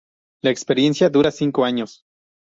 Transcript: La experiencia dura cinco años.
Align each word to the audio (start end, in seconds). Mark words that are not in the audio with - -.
La 0.41 0.49
experiencia 0.49 1.11
dura 1.11 1.29
cinco 1.29 1.63
años. 1.63 2.03